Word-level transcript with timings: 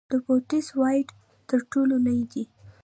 د 0.09 0.13
بوټس 0.25 0.67
وایډ 0.79 1.07
تر 1.49 1.59
ټولو 1.71 1.95
لوی 2.05 2.21
دی. 2.31 2.43